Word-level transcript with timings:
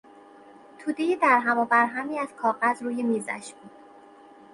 تودهی 0.79 1.15
درهم 1.15 1.57
و 1.57 1.65
برهمی 1.65 2.19
از 2.19 2.27
کاغذ 2.41 2.81
روی 2.83 3.03
میزش 3.03 3.53
بود. 3.53 3.71